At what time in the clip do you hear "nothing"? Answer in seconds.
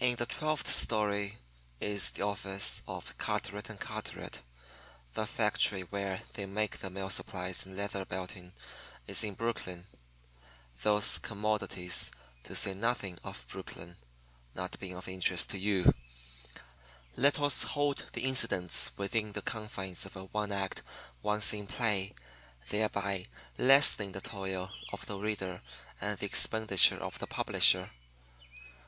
12.74-13.20